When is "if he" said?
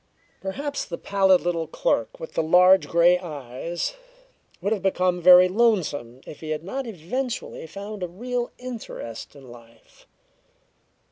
6.25-6.49